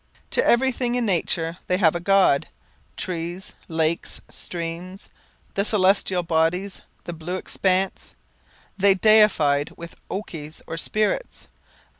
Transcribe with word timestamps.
To 0.31 0.43
everything 0.43 0.95
in 0.95 1.05
nature 1.05 1.59
they 1.67 1.77
gave 1.77 1.93
a 1.93 1.99
god; 1.99 2.47
trees, 2.97 3.53
lakes, 3.67 4.19
streams, 4.29 5.09
the 5.53 5.63
celestial 5.63 6.23
bodies, 6.23 6.81
the 7.03 7.13
blue 7.13 7.35
expanse, 7.35 8.15
they 8.75 8.95
deified 8.95 9.69
with 9.77 9.95
okies 10.09 10.59
or 10.65 10.75
spirits. 10.75 11.49